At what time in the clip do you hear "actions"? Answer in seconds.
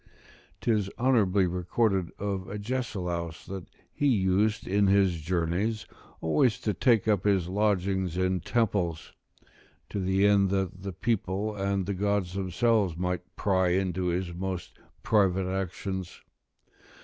15.47-16.23